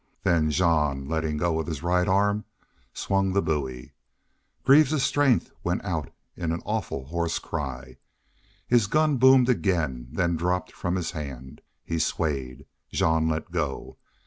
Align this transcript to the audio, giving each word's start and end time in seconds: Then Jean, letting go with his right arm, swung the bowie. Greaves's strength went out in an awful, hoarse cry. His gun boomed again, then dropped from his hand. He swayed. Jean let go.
Then 0.23 0.49
Jean, 0.49 1.07
letting 1.07 1.37
go 1.37 1.53
with 1.53 1.67
his 1.67 1.83
right 1.83 2.07
arm, 2.07 2.45
swung 2.91 3.33
the 3.33 3.41
bowie. 3.43 3.93
Greaves's 4.63 5.03
strength 5.03 5.51
went 5.63 5.85
out 5.85 6.09
in 6.35 6.51
an 6.51 6.63
awful, 6.65 7.05
hoarse 7.05 7.37
cry. 7.37 7.97
His 8.67 8.87
gun 8.87 9.17
boomed 9.17 9.47
again, 9.47 10.07
then 10.11 10.37
dropped 10.37 10.71
from 10.71 10.95
his 10.95 11.11
hand. 11.11 11.61
He 11.85 11.99
swayed. 11.99 12.65
Jean 12.91 13.29
let 13.29 13.51
go. 13.51 13.99